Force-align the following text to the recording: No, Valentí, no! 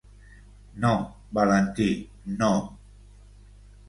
No, 0.85 0.93
Valentí, 1.37 1.89
no! 2.41 2.49